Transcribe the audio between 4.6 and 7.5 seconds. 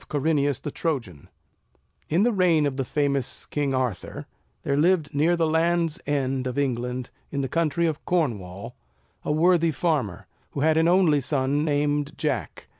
there lived near the Land's End of England, in the